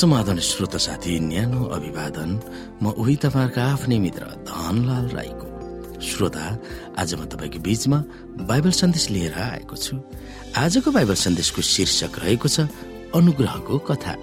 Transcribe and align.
समाधान 0.00 0.38
श्रोत 0.40 0.76
साथी 0.80 1.18
न्यानो 1.20 1.64
अभिवादन। 1.76 2.30
म 2.80 2.84
उही 2.96 3.16
तपाईँहरूका 3.20 3.64
आफ्नै 3.64 3.98
मित्र 4.00 4.24
धनलाल 4.48 5.06
राईको। 5.12 5.46
श्रोता 6.00 6.44
आज 6.96 7.14
म 7.20 7.28
तपाईँको 7.28 7.60
बीचमा 7.60 7.98
बाइबल 8.48 8.72
सन्देश 8.72 9.04
लिएर 9.12 9.34
आएको 9.36 9.76
छु। 9.76 10.00
आजको 10.56 10.88
बाइबल 10.88 11.16
सन्देशको 11.20 11.60
शीर्षक 11.60 12.16
रहेको 12.16 12.48
छ 12.48 12.64
अनुग्रहको 13.12 13.78
कथा। 13.92 14.14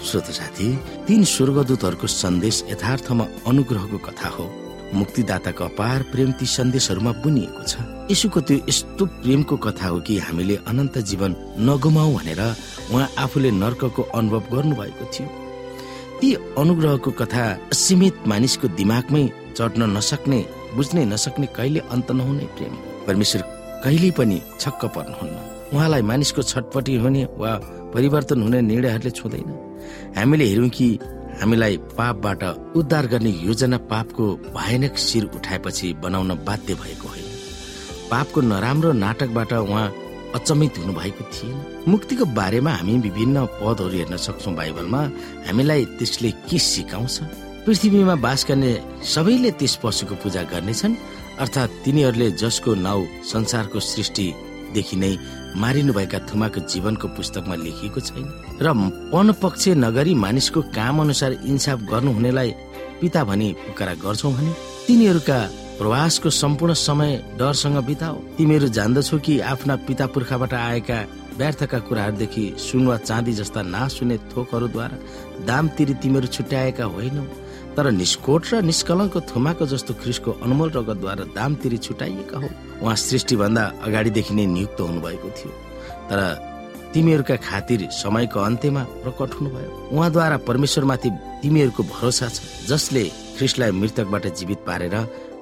श्रोत 0.00 0.28
साथी 0.32 0.68
तीन 1.04 1.24
स्वर्गदूतहरूको 1.28 2.06
सन्देश 2.08 2.64
यथार्थमा 2.72 3.24
अनुग्रहको 3.44 3.98
कथा 4.00 4.28
हो। 4.32 4.65
मुक्तिदाताको 4.94 5.64
अपार 5.64 6.02
प्रेम 6.12 6.30
ती 6.38 6.46
सन्देशहरूमा 6.46 7.12
बुनिएको 7.22 7.62
छ। 7.62 7.74
यसुको 8.10 8.40
त्यो 8.40 8.56
यस्तो 8.68 9.04
प्रेमको 9.22 9.56
कथा 9.56 9.86
हो 9.88 9.98
कि 10.06 10.18
हामीले 10.18 10.56
अनन्त 10.66 10.98
जीवन 11.08 11.30
नगुमाऊ 11.58 12.12
भनेर 12.16 12.42
उहाँ 12.92 13.08
आफूले 13.18 13.50
नर्कको 13.52 14.02
अनुभव 14.14 14.42
गर्नुभएको 14.52 15.04
थियो। 15.12 15.26
ती 16.20 16.28
अनुग्रहको 16.58 17.10
कथा 17.10 17.44
सीमित 17.74 18.14
मानिसको 18.26 18.66
दिमागमै 18.78 19.24
चढ्न 19.56 19.82
नसक्ने 19.96 20.40
बुझ्नै 20.76 21.04
नसक्ने 21.04 21.46
कहिले 21.56 21.80
अन्त 21.90 22.10
नहुने 22.12 22.46
प्रेम 22.56 22.74
परमेश्वर 23.06 23.42
कहिल्यै 23.84 24.10
पनि 24.18 24.40
छक्क 24.60 24.84
पर्नुहुन्न। 24.94 25.36
उहाँलाई 25.74 26.02
मानिसको 26.02 26.42
छटपटी 26.42 26.94
हुने 27.02 27.22
वा 27.36 27.52
परिवर्तन 27.94 28.42
हुने 28.42 28.60
निर्णयहरूले 28.60 29.10
छुँदैन। 29.10 29.50
हामीले 30.16 30.44
हेर्यौँ 30.44 30.68
कि 30.68 30.88
हामीलाई 31.40 31.76
पापबाट 31.76 32.42
उद्धार 32.76 33.06
गर्ने 33.06 33.30
योजना 33.30 33.78
पापको 33.78 34.24
भयानक 34.56 34.96
शिर 34.96 35.24
उठाएपछि 35.24 35.92
बनाउन 35.92 36.30
बाध्य 36.46 36.74
भएको 36.74 37.08
होइन। 37.08 37.24
पापको 38.10 38.40
नराम्रो 38.40 38.92
नाटकबाट 38.92 39.52
उहाँ 39.52 39.92
अचम्मित 40.34 40.78
हुनुभएको 40.78 41.24
थिएन। 41.24 41.84
मुक्तिको 41.88 42.24
बारेमा 42.24 42.70
हामी 42.70 42.98
विभिन्न 42.98 43.46
पदहरू 43.46 43.88
हेर्न 43.88 44.16
सक्छौँ 44.16 44.54
बाइबलमा। 44.54 45.02
हामीलाई 45.46 45.84
त्यसले 45.84 46.30
के 46.30 46.58
सिकाउँछ? 46.58 47.20
पृथ्वीमा 47.66 48.14
बास 48.14 48.46
गर्ने 48.48 48.72
सबैले 49.04 49.50
त्यस 49.50 49.74
पशुको 49.82 50.14
पूजा 50.14 50.42
गर्नेछन्। 50.42 50.94
अर्थात् 51.38 51.84
तिनीहरूले 51.84 52.30
जसको 52.30 52.74
नाउँ 52.74 53.06
संसारको 53.24 53.80
सृष्टिदेखि 53.80 54.96
नै 54.96 55.12
मारिनुभएका 55.56 56.18
थुमाको 56.28 56.60
जीवनको 56.62 57.08
पुस्तकमा 57.16 57.54
लेखिएको 57.56 58.00
छैन। 58.00 58.26
र 58.62 59.32
पक्ष 59.42 59.68
नगरी 59.76 60.14
मानिसको 60.16 60.62
काम 60.70 61.00
अनुसार 61.00 61.32
इन्साफ 61.44 61.78
गर्नुहुनेलाई 61.90 62.50
पिता 63.00 63.24
भनी 63.24 63.48
पुकारा 63.66 63.94
गर्छौ 64.04 64.30
भने 64.32 64.52
तिनीहरूका 64.86 65.38
प्रवासको 65.78 66.30
सम्पूर्ण 66.32 66.74
समय 66.74 67.12
डरसँग 67.38 67.78
बिताओ। 67.84 68.16
तिमीहरू 68.36 68.68
जान्दछौ 68.68 69.18
कि 69.18 69.38
आफ्ना 69.52 69.76
पिता 69.86 70.06
पुर्खाबाट 70.06 70.52
आएका 70.54 70.98
व्यर्थका 71.38 71.78
कुराहरूदेखि 71.78 72.44
सुन 72.58 72.86
वा 72.86 72.96
चाँदी 72.98 73.32
जस्ता 73.32 73.62
नासुने 73.64 74.16
थोकहरूद्वारा 74.30 74.96
दाम 75.46 75.68
तिरी 75.76 75.94
तिमीहरू 75.94 76.26
छुट्याएका 76.28 76.84
होइनौ। 76.86 77.24
तर 77.76 77.90
निष्कोट 77.92 78.42
र 78.52 78.54
निष्कलङ्क 78.64 79.14
थुमाको 79.28 79.64
जस्तो 79.68 79.92
ख्रिसको 80.00 80.30
अनमोल 80.44 80.70
रगतद्वारा 80.76 81.24
दाम 81.36 81.54
तिरी 81.60 81.78
छुटाइएका 81.86 82.36
हो। 82.40 82.48
उहाँ 82.82 82.96
सृष्टिभन्दा 82.96 83.62
अगाडिदेखि 83.84 84.34
नै 84.34 84.46
नियुक्त 84.46 84.80
हुनुभएको 84.80 85.28
थियो। 85.36 85.52
तर 86.08 86.18
तिमीहरूका 86.94 87.36
खातिर 87.44 87.80
समयको 87.92 88.40
अन्त्यमा 88.40 88.82
प्रकट 89.04 89.30
हुनुभयो। 89.38 89.70
उहाँद्वारा 89.92 90.36
परमेश्वरमाथि 90.48 91.10
तिमीहरूको 91.42 91.82
भरोसा 91.84 92.28
छ 92.28 92.40
जसले 92.64 93.04
ख्रिस्टलाई 93.36 93.70
मृतकबाट 93.70 94.24
जीवित 94.34 94.60
पारेर 94.66 94.96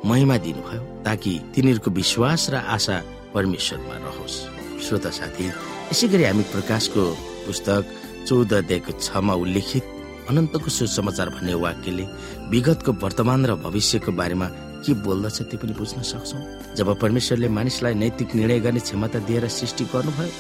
महिमा 0.05 0.37
दिनुभयो 0.43 0.83
ताकि 1.07 1.33
तिनीहरूको 1.55 1.91
विश्वास 1.91 2.51
र 2.51 2.55
आशा 2.75 2.97
परमेश्वरमा 3.35 3.95
रहोस्। 4.07 4.37
श्रोता 4.83 5.11
साथी 5.11 5.47
यसै 5.47 6.07
गरी 6.11 6.25
हामी 6.25 6.43
प्रकाशको 6.51 7.03
पुस्तक 7.47 7.83
चौध 8.27 8.53
अध्यायको 8.53 8.93
छमा 8.99 9.35
उल्लेखित 9.35 9.85
अनन्तको 10.29 10.71
सुसमाचार 10.71 11.29
भन्ने 11.31 11.55
वाक्यले 11.55 12.05
विगतको 12.51 12.93
वर्तमान 13.03 13.47
र 13.47 13.55
भविष्यको 13.65 14.13
बारेमा 14.13 14.49
के 14.85 14.93
बोल्दछ 15.05 15.39
त्यो 15.49 15.59
पनि 15.61 15.73
बुझ्न 15.79 16.03
सक्छौ। 16.03 16.39
जब 16.77 16.89
परमेश्वरले 17.01 17.49
मानिसलाई 17.49 17.95
नैतिक 17.95 18.35
निर्णय 18.35 18.61
गर्ने 18.61 18.81
क्षमता 18.81 19.19
दिएर 19.29 19.49
सृष्टि 19.49 19.85
गर्नुभयो 19.93 20.33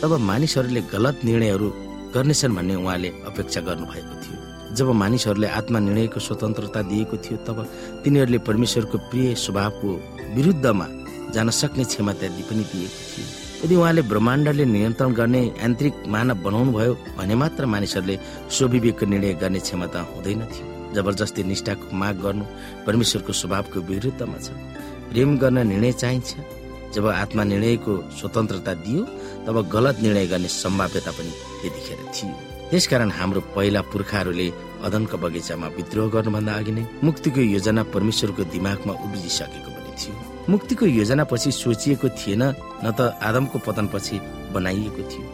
तब 0.00 0.12
मानिसहरूले 0.20 0.80
गलत 0.92 1.16
निर्णयहरू 1.24 1.68
गर्नेछन् 2.14 2.56
भन्ने 2.56 2.74
उहाँले 2.74 3.08
अपेक्षा 3.28 3.60
गर्नुभएको 3.68 4.14
थियो। 4.22 4.36
जब 4.76 4.88
मानिसहरूले 4.92 5.48
आत्मा 5.58 5.78
निर्णयको 5.78 6.20
स्वतन्त्रता 6.20 6.82
दिएको 6.92 7.16
थियो 7.24 7.36
तब 7.46 7.58
तिनीहरूले 8.04 8.38
परमेश्वरको 8.48 8.98
प्रिय 9.10 9.34
स्वभावको 9.34 9.88
विरुद्धमा 10.36 10.86
जान 11.34 11.50
सक्ने 11.50 11.84
क्षमता 11.84 12.26
पनि 12.48 12.64
दिएको 12.72 13.00
थियो। 13.10 13.47
यदि 13.64 13.74
उहाँले 13.74 14.02
ब्रह्माण्डले 14.10 14.64
नियन्त्रण 14.64 15.12
गर्ने 15.18 15.42
यान्त्रिक 15.44 15.94
मानव 16.14 16.36
बनाउनु 16.46 16.72
भयो 16.78 16.94
भने 17.18 17.34
मात्र 17.34 17.66
मानिसहरूले 17.66 18.16
स्वविवेकको 18.54 19.06
निर्णय 19.06 19.34
गर्ने 19.42 19.60
क्षमता 19.66 20.00
हुँदैन 20.10 20.42
थियो। 20.52 20.66
जबरजस्ती 20.94 21.42
निष्ठाको 21.42 21.96
माग 22.00 22.16
गर्नु 22.22 22.44
परमेश्वरको 22.86 23.32
स्वभावको 23.32 23.78
विरुद्धमा 23.88 24.38
छ। 24.38 24.54
प्रेम 25.10 25.30
गर्न 25.42 25.66
निर्णय 25.66 25.92
चाहिन्छ। 25.92 26.30
जब 26.94 27.06
आत्मा 27.06 27.42
निर्णयको 27.44 27.92
स्वतन्त्रता 28.18 28.74
दियो 28.86 29.02
तब 29.46 29.56
गलत 29.74 29.96
निर्णय 30.06 30.26
गर्ने 30.32 30.48
सम्भाव्यता 30.48 31.10
पनि 31.18 31.32
त्यतिखेर 31.60 32.00
थियो। 32.14 32.34
त्यसकारण 32.70 33.10
हाम्रो 33.10 33.40
पहिला 33.56 33.80
पुर्खाहरूले 33.90 34.48
अदनको 34.86 35.16
बगैँचामा 35.18 35.66
विद्रोह 35.76 36.10
गर्नुभन्दा 36.14 36.52
अघि 36.54 36.72
नै 36.72 36.86
मुक्तिको 37.04 37.40
योजना 37.58 37.82
परमेश्वरको 37.94 38.42
दिमागमा 38.54 38.92
उब्जिसकेको 39.04 39.70
थियो। 39.98 40.37
मुक्तिको 40.48 40.86
योजना 40.86 41.24
पछि 41.24 41.50
सोचिएको 41.52 42.08
थिएन 42.08 42.42
न 42.84 42.86
त 42.96 43.12
आदमको 43.22 43.58
पतनपछि 43.66 44.20
बनाइएको 44.52 45.02
थियो। 45.10 45.26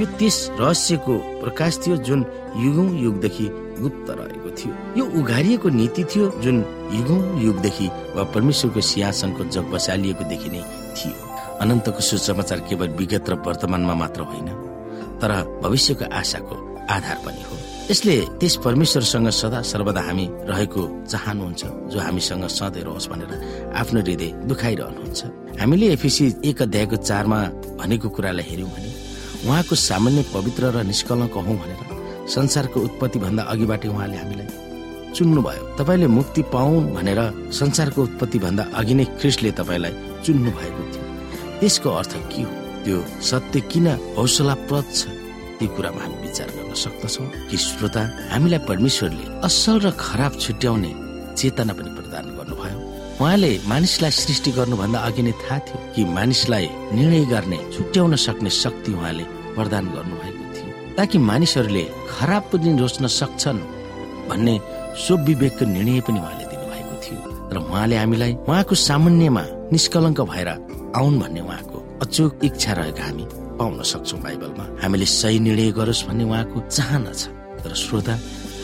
यो 0.00 0.06
त्यस 0.18 0.36
रहस्यको 0.60 1.14
प्रकाश 1.40 1.78
थियो 1.86 1.96
जुन 2.06 2.20
युगौं 2.56 2.88
युगदेखि 2.98 3.46
गुप्त 3.80 4.10
रहेको 4.10 4.50
थियो। 4.58 4.72
यो 4.98 5.04
उघारिएको 5.20 5.68
नीति 5.70 6.04
थियो 6.04 6.30
जुन 6.42 6.56
युगौं 6.92 7.20
युगदेखि 7.42 7.86
वा 8.16 8.22
परमेश्वरको 8.34 8.80
सिंहासनको 8.80 9.44
जग 9.54 9.64
बसालिएको 9.72 10.24
देखि 10.28 10.50
नै 10.50 10.62
थियो। 10.96 11.16
अनन्तको 11.62 12.00
सुसमाचार 12.00 12.60
केवल 12.68 12.88
विगत 13.00 13.30
र 13.30 13.34
वर्तमानमा 13.46 13.94
मात्र 13.94 14.20
होइन 14.28 14.48
तर 15.20 15.30
भविष्यको 15.62 16.04
आशाको 16.12 16.56
आधार 16.90 17.18
पनि 17.24 17.42
हो। 17.48 17.56
यसले 17.90 18.16
त्यस 18.40 18.54
परमेश्वरसँग 18.64 19.28
सदा 19.28 19.60
सर्वदा 19.60 20.00
हामी 20.00 20.26
रहेको 20.48 20.82
चाहनुहुन्छ 21.12 21.62
जो 21.92 21.98
हामीसँग 22.00 22.44
सधैँ 22.48 22.84
रहोस् 22.84 23.08
भनेर 23.12 23.32
आफ्नो 23.76 24.00
हृदय 24.00 24.30
दुखाइरहनुहुन्छ। 24.48 25.20
हामीले 25.60 25.86
एफिसी 25.92 26.24
एक 26.48 26.62
अध्यायको 26.62 26.96
चारमा 26.96 27.38
भनेको 27.76 28.08
कुरालाई 28.08 28.44
हेर्यौँ 28.50 28.70
भने 28.72 28.90
उहाँको 29.44 29.74
सामान्य 29.76 30.24
पवित्र 30.32 30.64
र 30.72 30.82
निष्कलङ्क 30.88 31.36
हौ 31.36 31.54
भनेर 31.60 31.80
संसारको 32.34 32.78
उत्पत्ति 32.88 33.18
भन्दा 33.20 33.42
अघिबाटै 33.52 33.88
उहाँले 33.88 34.16
हामीलाई 34.16 34.48
चुन्नुभयो। 35.12 35.62
तपाईँले 35.78 36.06
मुक्ति 36.08 36.42
पाउन् 36.54 36.92
भनेर 36.96 37.20
संसारको 37.52 38.00
उत्पत्ति 38.02 38.38
भन्दा 38.44 38.64
अघि 38.80 38.94
नै 38.94 39.04
ख्रिस्टले 39.20 39.50
तपाईँलाई 39.60 39.92
चुन्नु 40.24 40.50
भएको 40.56 40.82
थियो। 40.92 41.04
त्यसको 41.60 41.88
अर्थ 42.00 42.12
के 42.32 42.42
हो? 42.42 42.50
त्यो 42.84 42.98
सत्य 43.28 43.60
किन 43.60 43.86
हौसलाप्रद 44.16 44.86
छ? 44.94 45.02
ती 45.64 45.68
कुरामा 45.76 46.00
हामी 46.04 46.16
विचार 46.20 46.48
गर्न 46.56 46.74
सक्दछौ 46.76 47.24
कि 47.48 47.56
श्रोता 47.56 48.00
हामीलाई 48.32 48.60
परमेश्वरले 48.68 49.24
असल 49.48 49.76
र 49.84 49.90
खराब 49.96 50.32
छुट्याउने 50.44 50.90
चेतना 51.40 51.72
पनि 51.72 51.90
प्रदान 51.96 52.24
गर्नुभयो। 52.36 52.78
उहाँले 53.16 53.50
मानिसलाई 53.72 54.12
सृष्टि 54.20 54.50
गर्नुभन्दा 54.60 54.98
अघि 55.08 55.22
नै 55.24 55.32
थाहा 55.40 55.58
थियो 55.64 55.78
कि 55.94 56.02
मानिसलाई 56.16 56.66
निर्णय 56.96 57.24
गर्ने 57.32 57.58
छुट्याउन 57.74 58.12
सक्ने 58.26 58.50
शक्ति 58.62 58.92
उहाँले 58.92 59.24
प्रदान 59.56 59.84
गर्नुभएको 59.94 60.44
थियो। 60.54 60.72
ताकि 60.96 61.16
मानिसहरूले 61.30 61.84
खराब 62.12 62.42
पनि 62.52 62.76
रोच्न 62.82 63.06
सक्छन् 63.20 63.60
भन्ने 64.28 64.54
विवेकको 65.28 65.64
निर्णय 65.64 66.00
पनि 66.06 66.18
उहाँले 66.20 66.44
दिनुभएको 66.52 66.94
थियो। 67.04 67.20
र 67.54 67.56
उहाँले 67.64 67.96
हामीलाई 67.96 68.32
उहाँको 68.48 68.74
सामान्यमा 68.88 69.44
निष्कलङ्क 69.72 70.20
भएर 70.28 70.48
आउन् 71.00 71.20
भन्ने 71.20 71.40
उहाँको 71.40 71.78
अचुक 72.04 72.44
इच्छा 72.48 72.72
रहेको 72.78 73.02
हामी 73.08 73.24
पाउन 73.64 73.80
सक्छौँ 73.80 74.20
बाइबलमा। 74.20 74.64
हामीले 74.84 75.06
सही 75.08 75.38
निर्णय 75.40 75.72
गरोस् 75.72 76.04
भन्ने 76.06 76.24
उहाँको 76.28 76.58
चाहना 76.68 77.12
छ। 77.16 77.32
तर 77.64 77.72
श्रोता 77.72 78.14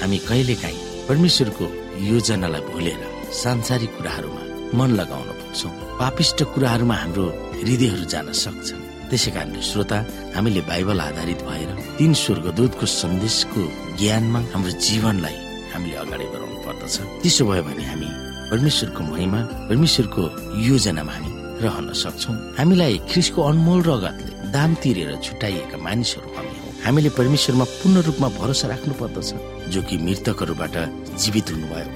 हामी 0.04 0.18
कहिले 0.28 0.54
काहीँ 0.60 1.08
परमेश्वरको 1.08 1.64
योजनालाई 2.12 2.62
भुलेर 2.68 3.00
सांसारिक 3.32 3.90
कुराहरूमा 3.96 4.42
मन 4.76 4.90
लगाउन 5.00 5.28
पुग्छौँ। 5.40 5.72
पापिष्ट 6.00 6.38
कुराहरूमा 6.52 6.96
हाम्रो 7.02 7.24
हृदयहरू 7.60 8.04
जान 8.12 8.28
सक्छन्। 8.44 9.08
त्यसै 9.10 9.30
कारणले 9.34 9.60
श्रोता 9.64 9.98
हामीले 10.36 10.60
बाइबल 10.70 11.00
आधारित 11.08 11.40
भएर 11.48 11.70
तीन 11.98 12.12
स्वर्गदूतको 12.14 12.86
सन्देशको 12.86 13.60
ज्ञानमा 13.98 14.40
हाम्रो 14.52 14.72
जीवनलाई 14.86 15.36
हामीले 15.72 15.96
अगाडि 16.04 16.26
बढाउनु 16.32 16.58
पर्दछ। 16.66 16.96
त्यसो 17.24 17.42
भयो 17.48 17.62
भने 17.66 17.84
हामी 17.90 18.10
परमेश्वरको 18.52 19.00
महिमा 19.12 19.40
परमेश्वरको 19.70 20.22
योजनामा 20.68 21.12
हामी 21.16 21.30
रहन 21.64 21.86
सक्छौ। 22.02 22.32
हामीलाई 22.58 22.94
ख्रिसको 23.10 23.40
अनमोल 23.50 23.80
रगतले 23.90 24.29
दाम 24.54 24.74
तिरेर 24.82 25.16
छुट्याइएका 25.24 25.76
मानिसहरू 25.86 26.28
हामी 26.36 26.54
हौ। 26.58 26.68
हामीले 26.84 27.10
परमेश्वरमा 27.18 27.64
पूर्ण 27.78 27.96
रूपमा 28.08 28.28
भरोसा 28.38 28.66
राख्नु 28.68 28.94
पर्दछ 29.00 29.28
जो 29.72 29.80
कि 29.88 29.96
मृतकहरूबाट 30.06 30.76
जीवित 31.22 31.50
हुनुभयो। 31.50 31.88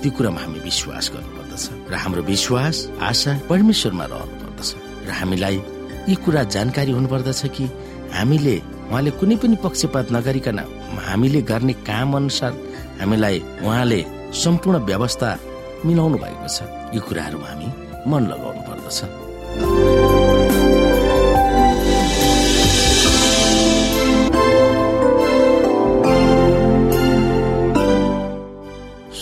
त्यो 0.00 0.10
कुरामा 0.16 0.40
हामी 0.40 0.58
विश्वास 0.68 1.04
गर्नुपर्दछ। 1.14 1.64
र 1.90 1.94
हाम्रो 2.02 2.22
विश्वास 2.22 2.76
आशा 3.10 3.32
परमेश्वरमा 3.50 4.04
रहनु 4.12 4.36
पर्दछ 4.42 4.70
र 5.06 5.10
हामीलाई 5.18 5.56
यी 6.08 6.14
कुरा 6.24 6.42
जानकारी 6.54 6.92
हुनुपर्दछ 6.92 7.42
कि 7.56 7.64
हामीले 8.14 8.56
उहाँले 8.86 9.10
कुनै 9.18 9.36
पनि 9.42 9.56
पक्षपात 9.64 10.06
नगरिकन 10.12 10.58
हामीले 11.08 11.40
गर्ने 11.50 11.74
काम 11.88 12.16
अनुसार 12.16 12.52
हामीलाई 13.00 13.36
उहाँले 13.66 14.00
सम्पूर्ण 14.42 14.78
व्यवस्था 14.86 15.28
मिलाउनु 15.86 16.16
भएको 16.22 16.48
छ। 16.48 16.58
यी 16.94 17.00
कुराहरूमा 17.08 17.48
हामी 17.50 17.68
मन 18.10 18.22
लगाउनु 18.30 18.62
पर्दछ 18.68 18.98